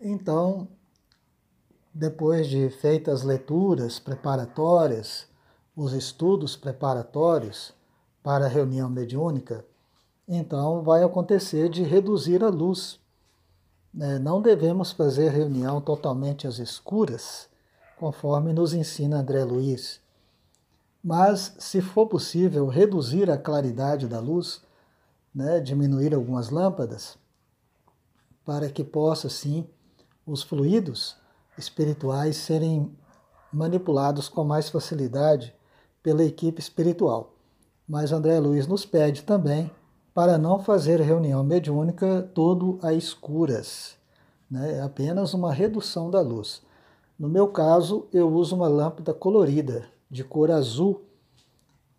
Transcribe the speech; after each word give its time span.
Então, 0.00 0.68
depois 1.92 2.48
de 2.48 2.68
feitas 2.70 3.20
as 3.20 3.22
leituras 3.22 3.98
preparatórias, 3.98 5.26
os 5.76 5.92
estudos 5.92 6.56
preparatórios 6.56 7.72
para 8.22 8.46
a 8.46 8.48
reunião 8.48 8.88
mediúnica, 8.88 9.64
então 10.26 10.82
vai 10.82 11.02
acontecer 11.02 11.68
de 11.68 11.82
reduzir 11.82 12.42
a 12.42 12.48
luz. 12.48 12.98
É, 13.98 14.18
não 14.18 14.42
devemos 14.42 14.90
fazer 14.90 15.30
reunião 15.30 15.80
totalmente 15.80 16.46
às 16.46 16.58
escuras, 16.58 17.48
conforme 17.96 18.52
nos 18.52 18.74
ensina 18.74 19.18
André 19.18 19.44
Luiz. 19.44 20.00
Mas, 21.02 21.54
se 21.58 21.80
for 21.80 22.06
possível, 22.06 22.66
reduzir 22.66 23.30
a 23.30 23.36
claridade 23.36 24.08
da 24.08 24.18
luz, 24.18 24.62
né, 25.34 25.60
diminuir 25.60 26.14
algumas 26.14 26.50
lâmpadas, 26.50 27.16
para 28.44 28.70
que 28.70 28.82
possa, 28.82 29.28
sim, 29.28 29.66
os 30.26 30.42
fluidos 30.42 31.16
espirituais 31.56 32.36
serem 32.36 32.90
manipulados 33.52 34.28
com 34.28 34.44
mais 34.44 34.68
facilidade 34.68 35.54
pela 36.02 36.24
equipe 36.24 36.60
espiritual. 36.60 37.34
Mas 37.88 38.12
André 38.12 38.38
Luiz 38.40 38.66
nos 38.66 38.84
pede 38.84 39.22
também 39.22 39.70
para 40.12 40.38
não 40.38 40.60
fazer 40.60 41.00
reunião 41.00 41.42
mediúnica 41.42 42.22
todo 42.34 42.78
a 42.82 42.92
escuras, 42.92 43.96
né? 44.50 44.78
é 44.78 44.80
apenas 44.80 45.34
uma 45.34 45.52
redução 45.52 46.10
da 46.10 46.20
luz. 46.20 46.62
No 47.18 47.28
meu 47.28 47.48
caso, 47.48 48.06
eu 48.12 48.32
uso 48.32 48.54
uma 48.54 48.68
lâmpada 48.68 49.12
colorida, 49.12 49.86
de 50.10 50.22
cor 50.22 50.50
azul, 50.50 51.02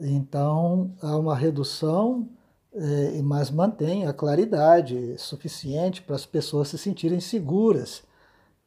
então 0.00 0.92
há 1.00 1.16
uma 1.16 1.36
redução, 1.36 2.28
é, 2.72 3.20
mas 3.22 3.50
mantém 3.50 4.06
a 4.06 4.12
claridade 4.12 5.16
suficiente 5.18 6.02
para 6.02 6.16
as 6.16 6.26
pessoas 6.26 6.68
se 6.68 6.78
sentirem 6.78 7.20
seguras, 7.20 8.02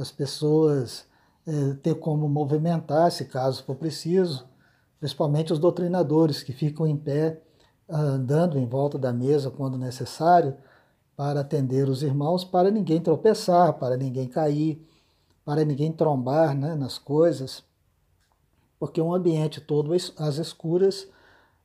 as 0.00 0.10
pessoas 0.10 1.06
é, 1.46 1.74
ter 1.82 1.94
como 1.96 2.28
movimentar-se 2.28 3.24
caso 3.24 3.64
for 3.64 3.76
preciso, 3.76 4.46
principalmente 5.00 5.52
os 5.52 5.58
doutrinadores 5.58 6.42
que 6.42 6.52
ficam 6.52 6.86
em 6.86 6.96
pé 6.96 7.42
andando 7.88 8.58
em 8.58 8.66
volta 8.66 8.98
da 8.98 9.12
mesa 9.12 9.50
quando 9.50 9.78
necessário, 9.78 10.54
para 11.16 11.40
atender 11.40 11.88
os 11.88 12.02
irmãos, 12.02 12.44
para 12.44 12.70
ninguém 12.70 13.00
tropeçar, 13.00 13.72
para 13.72 13.96
ninguém 13.96 14.28
cair, 14.28 14.86
para 15.44 15.64
ninguém 15.64 15.90
trombar 15.90 16.54
né, 16.54 16.74
nas 16.74 16.98
coisas, 16.98 17.64
porque 18.78 19.00
um 19.00 19.12
ambiente 19.12 19.60
todo 19.60 19.92
às 20.16 20.36
escuras 20.36 21.08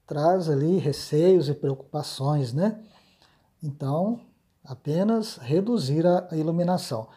traz 0.08 0.50
ali 0.50 0.78
receios 0.78 1.50
e 1.50 1.54
preocupações, 1.54 2.52
né? 2.54 2.82
Então, 3.62 4.20
apenas 4.64 5.38
reduzir 5.38 6.06
a 6.08 6.28
iluminação. 6.32 7.08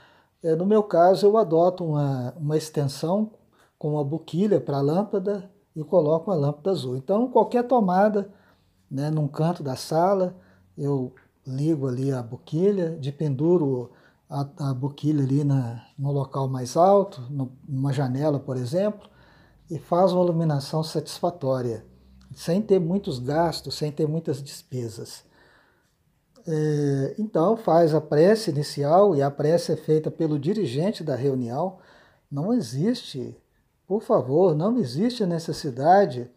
É, 0.42 0.54
no 0.54 0.66
meu 0.66 0.82
caso, 0.82 1.26
eu 1.26 1.36
adoto 1.36 1.84
uma, 1.84 2.32
uma 2.36 2.56
extensão 2.56 3.32
com 3.78 3.94
uma 3.94 4.04
boquilha 4.04 4.60
para 4.60 4.78
a 4.78 4.82
lâmpada 4.82 5.50
e 5.74 5.82
coloco 5.82 6.30
a 6.30 6.34
lâmpada 6.34 6.70
azul. 6.70 6.96
Então, 6.96 7.30
qualquer 7.30 7.64
tomada 7.64 8.30
né, 8.90 9.10
num 9.10 9.28
canto 9.28 9.62
da 9.62 9.76
sala, 9.76 10.36
eu 10.76 11.12
ligo 11.46 11.86
ali 11.86 12.12
a 12.12 12.22
boquilha, 12.22 12.96
de 12.96 13.12
penduro 13.12 13.90
a, 14.28 14.70
a 14.70 14.74
boquilha 14.74 15.22
ali 15.22 15.44
na, 15.44 15.84
no 15.98 16.10
local 16.10 16.48
mais 16.48 16.76
alto, 16.76 17.22
no, 17.30 17.52
numa 17.68 17.92
janela, 17.92 18.38
por 18.38 18.56
exemplo, 18.56 19.08
e 19.70 19.78
faz 19.78 20.12
uma 20.12 20.24
iluminação 20.24 20.82
satisfatória, 20.82 21.84
sem 22.34 22.60
ter 22.60 22.78
muitos 22.78 23.18
gastos, 23.18 23.74
sem 23.74 23.90
ter 23.90 24.06
muitas 24.06 24.42
despesas. 24.42 25.24
É, 26.48 27.14
então 27.18 27.56
faz 27.56 27.92
a 27.92 28.00
prece 28.00 28.50
inicial 28.50 29.16
e 29.16 29.22
a 29.22 29.30
prece 29.30 29.72
é 29.72 29.76
feita 29.76 30.10
pelo 30.10 30.38
dirigente 30.38 31.02
da 31.02 31.16
reunião. 31.16 31.78
Não 32.30 32.52
existe, 32.52 33.36
por 33.86 34.02
favor, 34.02 34.54
não 34.54 34.78
existe 34.78 35.24
a 35.24 35.26
necessidade 35.26 36.30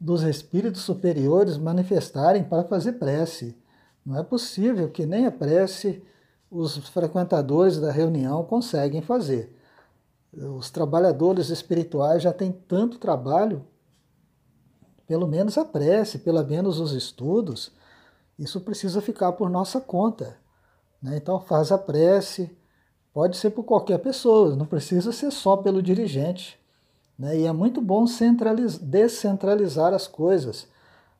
dos 0.00 0.22
espíritos 0.22 0.82
superiores 0.82 1.56
manifestarem 1.56 2.42
para 2.42 2.64
fazer 2.64 2.94
prece. 2.94 3.56
Não 4.04 4.18
é 4.18 4.24
possível 4.24 4.90
que 4.90 5.06
nem 5.06 5.26
a 5.26 5.30
prece 5.30 6.02
os 6.50 6.76
frequentadores 6.88 7.78
da 7.78 7.92
reunião 7.92 8.44
conseguem 8.44 9.00
fazer. 9.00 9.56
Os 10.32 10.70
trabalhadores 10.70 11.50
espirituais 11.50 12.22
já 12.22 12.32
têm 12.32 12.52
tanto 12.52 12.98
trabalho, 12.98 13.64
pelo 15.06 15.28
menos 15.28 15.56
a 15.56 15.64
prece, 15.64 16.18
pelo 16.18 16.44
menos 16.44 16.80
os 16.80 16.92
estudos, 16.92 17.70
isso 18.38 18.60
precisa 18.60 19.00
ficar 19.00 19.32
por 19.32 19.50
nossa 19.50 19.80
conta. 19.80 20.36
Né? 21.02 21.16
Então 21.16 21.40
faz 21.40 21.72
a 21.72 21.78
prece, 21.78 22.50
pode 23.12 23.36
ser 23.36 23.50
por 23.50 23.64
qualquer 23.64 23.98
pessoa, 23.98 24.56
não 24.56 24.66
precisa 24.66 25.12
ser 25.12 25.30
só 25.30 25.56
pelo 25.56 25.82
dirigente. 25.82 26.58
Né? 27.18 27.40
E 27.40 27.46
é 27.46 27.52
muito 27.52 27.80
bom 27.80 28.04
descentralizar 28.80 29.92
as 29.92 30.06
coisas, 30.06 30.68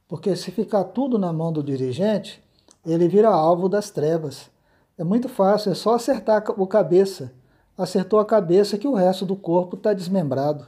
porque 0.08 0.34
se 0.36 0.50
ficar 0.50 0.84
tudo 0.84 1.18
na 1.18 1.32
mão 1.32 1.52
do 1.52 1.62
dirigente, 1.62 2.42
ele 2.84 3.08
vira 3.08 3.28
alvo 3.28 3.68
das 3.68 3.90
trevas. 3.90 4.50
É 4.98 5.04
muito 5.04 5.28
fácil, 5.28 5.72
é 5.72 5.74
só 5.74 5.94
acertar 5.94 6.44
o 6.60 6.66
cabeça. 6.66 7.32
Acertou 7.76 8.20
a 8.20 8.24
cabeça 8.24 8.76
que 8.76 8.86
o 8.86 8.94
resto 8.94 9.24
do 9.24 9.34
corpo 9.34 9.76
está 9.76 9.92
desmembrado. 9.92 10.66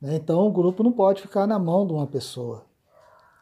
Né? 0.00 0.16
Então 0.16 0.46
o 0.46 0.52
grupo 0.52 0.82
não 0.82 0.92
pode 0.92 1.22
ficar 1.22 1.46
na 1.46 1.58
mão 1.58 1.86
de 1.86 1.92
uma 1.92 2.06
pessoa. 2.06 2.67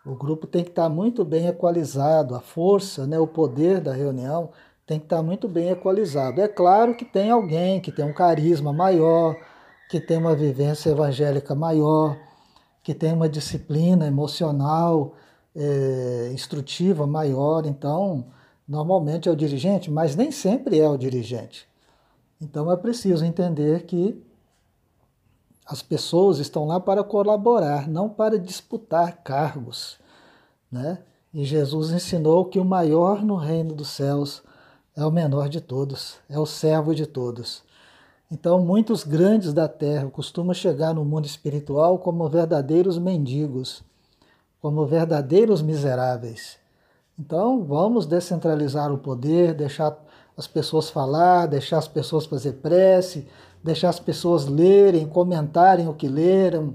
O 0.06 0.14
grupo 0.14 0.46
tem 0.46 0.62
que 0.62 0.70
estar 0.70 0.88
muito 0.88 1.24
bem 1.24 1.48
equalizado, 1.48 2.36
a 2.36 2.40
força, 2.40 3.08
né, 3.08 3.18
o 3.18 3.26
poder 3.26 3.80
da 3.80 3.92
reunião 3.92 4.50
tem 4.86 5.00
que 5.00 5.06
estar 5.06 5.20
muito 5.20 5.48
bem 5.48 5.70
equalizado. 5.70 6.40
É 6.40 6.46
claro 6.46 6.94
que 6.94 7.04
tem 7.04 7.28
alguém 7.28 7.80
que 7.80 7.90
tem 7.90 8.04
um 8.04 8.14
carisma 8.14 8.72
maior, 8.72 9.36
que 9.90 9.98
tem 10.00 10.16
uma 10.16 10.34
vivência 10.34 10.90
evangélica 10.90 11.56
maior, 11.56 12.16
que 12.84 12.94
tem 12.94 13.12
uma 13.12 13.28
disciplina 13.28 14.06
emocional, 14.06 15.14
é, 15.56 16.30
instrutiva 16.32 17.04
maior. 17.04 17.66
Então, 17.66 18.26
normalmente 18.68 19.28
é 19.28 19.32
o 19.32 19.36
dirigente, 19.36 19.90
mas 19.90 20.14
nem 20.14 20.30
sempre 20.30 20.78
é 20.78 20.88
o 20.88 20.96
dirigente. 20.96 21.66
Então, 22.40 22.70
é 22.70 22.76
preciso 22.76 23.24
entender 23.24 23.86
que 23.86 24.22
as 25.66 25.82
pessoas 25.82 26.38
estão 26.38 26.66
lá 26.66 26.78
para 26.78 27.02
colaborar, 27.02 27.88
não 27.88 28.08
para 28.08 28.38
disputar 28.38 29.22
cargos. 29.24 29.98
Né? 30.70 30.98
E 31.34 31.44
Jesus 31.44 31.90
ensinou 31.90 32.44
que 32.44 32.60
o 32.60 32.64
maior 32.64 33.24
no 33.24 33.34
reino 33.34 33.74
dos 33.74 33.88
céus 33.88 34.42
é 34.96 35.04
o 35.04 35.10
menor 35.10 35.48
de 35.48 35.60
todos, 35.60 36.16
é 36.28 36.38
o 36.38 36.46
servo 36.46 36.94
de 36.94 37.04
todos. 37.04 37.64
Então, 38.30 38.60
muitos 38.60 39.04
grandes 39.04 39.52
da 39.52 39.68
terra 39.68 40.08
costumam 40.10 40.54
chegar 40.54 40.94
no 40.94 41.04
mundo 41.04 41.26
espiritual 41.26 41.98
como 41.98 42.28
verdadeiros 42.28 42.98
mendigos, 42.98 43.82
como 44.60 44.86
verdadeiros 44.86 45.62
miseráveis. 45.62 46.58
Então, 47.18 47.64
vamos 47.64 48.06
descentralizar 48.06 48.92
o 48.92 48.98
poder, 48.98 49.54
deixar 49.54 49.96
as 50.36 50.46
pessoas 50.46 50.90
falar, 50.90 51.46
deixar 51.46 51.78
as 51.78 51.88
pessoas 51.88 52.26
fazer 52.26 52.54
prece, 52.54 53.26
deixar 53.62 53.88
as 53.88 54.00
pessoas 54.00 54.46
lerem, 54.46 55.06
comentarem 55.06 55.88
o 55.88 55.94
que 55.94 56.08
leram, 56.08 56.74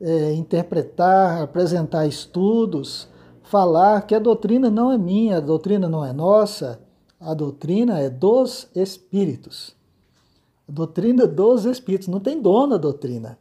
é, 0.00 0.32
interpretar, 0.32 1.42
apresentar 1.42 2.06
estudos, 2.06 3.08
falar 3.42 4.02
que 4.02 4.14
a 4.14 4.18
doutrina 4.18 4.70
não 4.70 4.90
é 4.90 4.98
minha, 4.98 5.36
a 5.36 5.40
doutrina 5.40 5.88
não 5.88 6.04
é 6.04 6.12
nossa, 6.12 6.80
a 7.20 7.34
doutrina 7.34 7.98
é 7.98 8.08
dos 8.08 8.68
espíritos. 8.74 9.76
Doutrina 10.66 11.26
dos 11.26 11.64
Espíritos, 11.64 12.06
não 12.06 12.20
tem 12.20 12.40
dono 12.40 12.76
a 12.76 12.78
doutrina. 12.78 13.36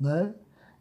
Né? 0.00 0.34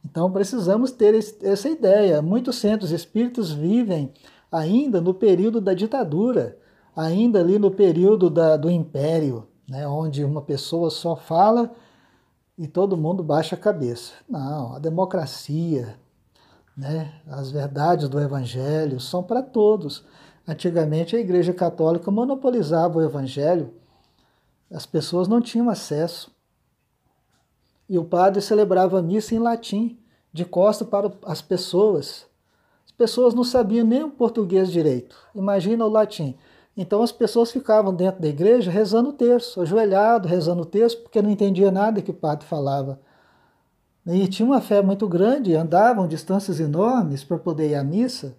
Então 0.04 0.32
precisamos 0.32 0.92
ter 0.92 1.14
essa 1.44 1.70
ideia. 1.70 2.22
Muitos 2.22 2.56
centros 2.56 2.92
espíritos 2.92 3.52
vivem 3.52 4.12
ainda 4.52 5.02
no 5.02 5.14
período 5.14 5.60
da 5.62 5.74
ditadura, 5.74 6.58
ainda 6.96 7.40
ali 7.40 7.60
no 7.60 7.72
período 7.72 8.30
da, 8.30 8.58
do 8.58 8.70
império, 8.70 9.48
né? 9.72 9.88
onde 9.88 10.24
uma 10.24 10.42
pessoa 10.42 10.90
só 10.90 11.16
fala 11.16 11.72
e 12.58 12.68
todo 12.68 12.98
mundo 12.98 13.24
baixa 13.24 13.56
a 13.56 13.60
cabeça. 13.60 14.14
Não, 14.30 14.76
a 14.76 14.80
democracia, 14.80 15.96
né? 16.78 17.14
as 17.28 17.50
verdades 17.50 18.08
do 18.08 18.20
Evangelho 18.20 19.00
são 19.00 19.24
para 19.24 19.42
todos. 19.42 20.06
Antigamente 20.48 21.16
a 21.16 21.20
Igreja 21.20 21.54
Católica 21.54 22.12
monopolizava 22.12 23.00
o 23.00 23.02
Evangelho 23.02 23.74
as 24.72 24.86
pessoas 24.86 25.28
não 25.28 25.42
tinham 25.42 25.70
acesso. 25.70 26.32
E 27.90 27.98
o 27.98 28.06
padre 28.06 28.42
celebrava 28.42 29.00
a 29.00 29.02
missa 29.02 29.36
em 29.36 29.40
latim, 29.40 30.00
de 30.32 30.46
costa 30.46 30.86
para 30.86 31.12
as 31.26 31.42
pessoas. 31.42 32.26
As 32.86 32.92
pessoas 32.92 33.34
não 33.34 33.44
sabiam 33.44 33.86
nem 33.86 34.04
o 34.04 34.10
português 34.10 34.72
direito. 34.72 35.18
Imagina 35.36 35.86
o 35.86 35.90
latim. 35.90 36.38
Então 36.76 37.02
as 37.02 37.12
pessoas 37.12 37.52
ficavam 37.52 37.94
dentro 37.94 38.22
da 38.22 38.28
igreja 38.28 38.72
rezando 38.72 39.10
o 39.10 39.14
terço, 39.14 39.62
ajoelhado, 39.62 40.28
rezando 40.28 40.62
o 40.62 40.66
terço, 40.66 40.98
porque 41.00 41.22
não 41.22 41.30
entendia 41.30 41.72
nada 41.72 42.02
que 42.02 42.12
o 42.12 42.14
padre 42.14 42.46
falava. 42.46 43.00
E 44.06 44.28
tinha 44.28 44.46
uma 44.46 44.62
fé 44.62 44.82
muito 44.82 45.08
grande, 45.08 45.56
andavam 45.56 46.08
distâncias 46.08 46.60
enormes 46.60 47.24
para 47.24 47.38
poder 47.38 47.70
ir 47.70 47.76
à 47.76 47.84
missa, 47.84 48.36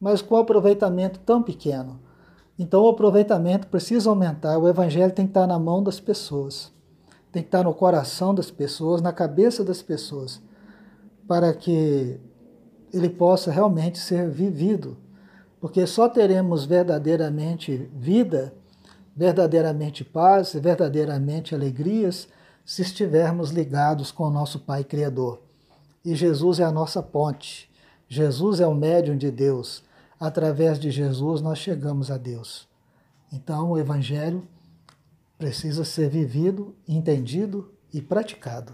mas 0.00 0.22
com 0.22 0.36
aproveitamento 0.36 1.18
tão 1.20 1.42
pequeno. 1.42 2.00
Então 2.58 2.82
o 2.84 2.88
aproveitamento 2.88 3.66
precisa 3.66 4.08
aumentar, 4.08 4.56
o 4.58 4.68
evangelho 4.68 5.12
tem 5.12 5.26
que 5.26 5.30
estar 5.30 5.46
na 5.46 5.58
mão 5.58 5.82
das 5.82 6.00
pessoas, 6.00 6.72
tem 7.30 7.42
que 7.42 7.48
estar 7.48 7.64
no 7.64 7.74
coração 7.74 8.34
das 8.34 8.50
pessoas, 8.50 9.02
na 9.02 9.12
cabeça 9.12 9.62
das 9.62 9.82
pessoas, 9.82 10.40
para 11.28 11.52
que 11.52 12.18
ele 12.94 13.10
possa 13.10 13.50
realmente 13.50 13.98
ser 13.98 14.30
vivido. 14.30 14.96
Porque 15.66 15.84
só 15.84 16.08
teremos 16.08 16.64
verdadeiramente 16.64 17.90
vida, 17.92 18.54
verdadeiramente 19.16 20.04
paz, 20.04 20.52
verdadeiramente 20.54 21.56
alegrias, 21.56 22.28
se 22.64 22.82
estivermos 22.82 23.50
ligados 23.50 24.12
com 24.12 24.22
o 24.28 24.30
nosso 24.30 24.60
Pai 24.60 24.84
Criador. 24.84 25.42
E 26.04 26.14
Jesus 26.14 26.60
é 26.60 26.62
a 26.62 26.70
nossa 26.70 27.02
ponte. 27.02 27.68
Jesus 28.08 28.60
é 28.60 28.66
o 28.68 28.76
médium 28.76 29.16
de 29.16 29.28
Deus. 29.28 29.82
Através 30.20 30.78
de 30.78 30.88
Jesus 30.92 31.40
nós 31.40 31.58
chegamos 31.58 32.12
a 32.12 32.16
Deus. 32.16 32.68
Então 33.32 33.72
o 33.72 33.76
Evangelho 33.76 34.46
precisa 35.36 35.84
ser 35.84 36.08
vivido, 36.08 36.76
entendido 36.86 37.72
e 37.92 38.00
praticado. 38.00 38.72